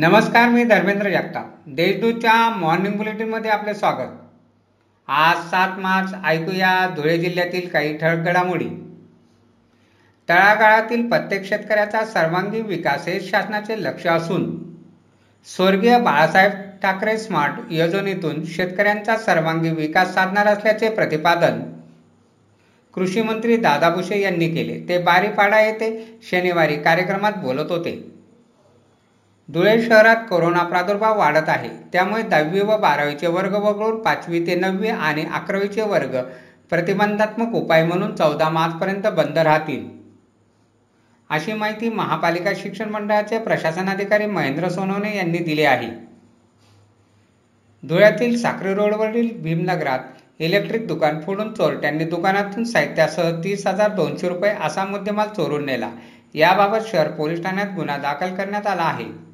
[0.00, 1.46] नमस्कार मी धर्मेंद्र जगताप.
[1.66, 4.12] देशदूतच्या मॉर्निंग बुलेटिनमध्ये आपले स्वागत.
[5.08, 8.68] आज सात मार्च ऐकूया धुळे जिल्ह्यातील काही ठळक घडामोडी.
[10.28, 14.72] तळागाळातील प्रत्येक शेतकऱ्याचा सर्वांगीण विकास हे शासनाचे लक्ष असून
[15.46, 21.60] स्वर्गीय बाळासाहेब ठाकरे स्मार्ट योजनेतून शेतकऱ्यांचा सर्वांगीण विकास साधणार असल्याचे प्रतिपादन
[22.94, 24.80] कृषी मंत्री दादा भुसे यांनी केले.
[24.88, 28.19] ते बारीपाडा येथे शनिवारी कार्यक्रमात बोलत होते.
[29.52, 31.68] धुळे शहरात कोरोना प्रादुर्भाव वाढत आहे.
[31.92, 36.16] त्यामुळे दहावी व बारावीचे वर्ग वगळून पाचवी ते नववी आणि अकरावीचे वर्ग
[36.70, 39.88] प्रतिबंधात्मक उपाय म्हणून चौदा मार्चपर्यंत बंद राहतील.
[41.30, 45.88] अशी माहिती महापालिका शिक्षण मंडळाचे प्रशासनाधिकारी महेंद्र सोनवणे यांनी दिली आहे.
[47.82, 49.98] धुळ्यातील साक्री रोडवरील भीमनगरात
[50.38, 55.90] इलेक्ट्रिक दुकान फोडून चोरट्यांनी दुकानातून साहित्यासह तीस हजार दोनशे रुपये असा मुद्देमाल चोरून नेला.
[56.34, 59.29] याबाबत शहर पोलीस ठाण्यात गुन्हा दाखल करण्यात आला आहे.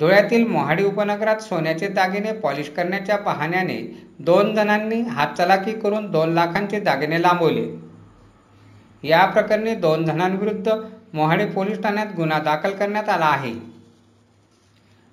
[0.00, 7.22] धुळ्यातील मोहाडी उपनगरात सोन्याचे दागिने पॉलिश करण्याच्या पाहण्याने दोन जणांनी हातचलाखी करून दोन लाखांचे दागिने
[7.22, 7.66] लांबवले.
[9.08, 10.72] या प्रकरणी दोन जणांविरुद्ध
[11.12, 13.52] मोहाडी पोलीस ठाण्यात गुन्हा दाखल करण्यात आला आहे.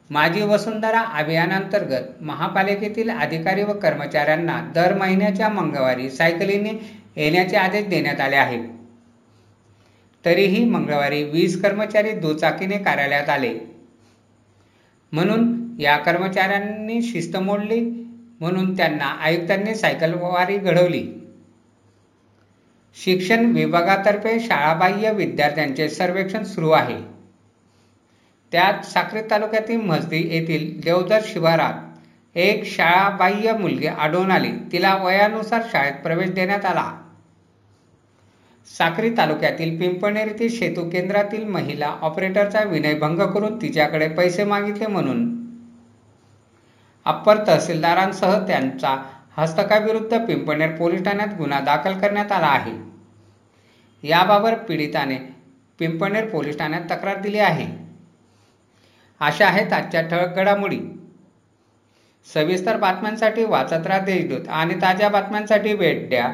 [0.10, 8.36] माझी वसुंधरा अभियानांतर्गत महापालिकेतील अधिकारी व कर्मचाऱ्यांना दर महिन्याच्या मंगळवारी सायकलीने येण्याचे आदेश देण्यात आले
[8.36, 8.64] आहेत.
[10.26, 13.73] तरीही मंगळवारी वीस कर्मचारी दुचाकीने कार्यालयात आले.
[15.14, 17.80] म्हणून या कर्मचाऱ्यांनी शिस्त मोडली
[18.40, 21.08] म्हणून त्यांना आयुक्तांनी सायकलवारी घडवली.
[23.04, 26.98] शिक्षण विभागातर्फे शाळाबाह्य विद्यार्थ्यांचे सर्वेक्षण सुरू आहे.
[28.52, 31.74] त्यात साक्री तालुक्यातील मस्दी येथील देवदर शिवारात
[32.38, 34.52] एक शाळाबाह्य मुलगी आढळून आली.
[34.72, 37.13] तिला वयानुसार शाळेत प्रवेश देण्यात आला.
[38.68, 45.48] साक्री तालुक्यातील पिंपणेर येथील सेतू केंद्रातील महिला ऑपरेटरचा विनयभंग करून तिच्याकडे पैसे मागितले म्हणून.
[47.06, 49.04] अप्पर तहसीलदारांसह त्यांचा
[49.38, 52.74] हस्तकाविरुद्ध पिंपणेर पोलीस ठाण्यात गुन्हा दाखल करण्यात आला आहे.
[54.04, 55.18] याबाबत पीडिताने
[55.80, 57.68] पिंपणेर पोलीस ठाण्यात तक्रार दिली आहे.
[59.20, 60.80] अशा आहेत आजच्या ठळक घडामोडी.
[62.34, 66.34] सविस्तर बातम्यांसाठी वाचत राहा देशदूत आणि ताज्या बातम्यांसाठी भेट द्या.